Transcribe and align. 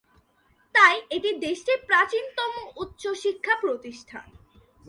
তাই 0.75 0.95
এটি 1.11 1.29
দেশটির 1.45 1.79
প্রাচীনতম 1.87 2.51
উচ্চশিক্ষা 2.75 3.53
প্রতিষ্ঠান। 3.61 4.27